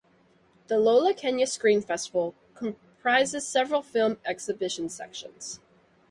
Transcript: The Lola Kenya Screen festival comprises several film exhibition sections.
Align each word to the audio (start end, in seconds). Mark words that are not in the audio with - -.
The 0.65 0.79
Lola 0.79 1.13
Kenya 1.13 1.45
Screen 1.45 1.79
festival 1.83 2.33
comprises 2.55 3.47
several 3.47 3.83
film 3.83 4.17
exhibition 4.25 4.89
sections. 4.89 5.59